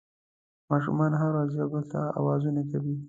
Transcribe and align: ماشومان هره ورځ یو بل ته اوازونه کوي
ماشومان 0.71 1.11
هره 1.19 1.31
ورځ 1.33 1.51
یو 1.59 1.67
بل 1.73 1.83
ته 1.91 1.99
اوازونه 2.19 2.61
کوي 2.71 2.95